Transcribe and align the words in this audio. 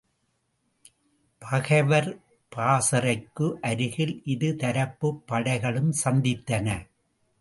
பகைவர் 1.41 2.09
பாசறைக்கு 2.51 3.57
அருகில் 3.61 4.21
இரு 4.25 4.55
தரப்புப் 4.55 5.23
படைகளும் 5.27 5.93
சந்தித்தன. 6.03 6.67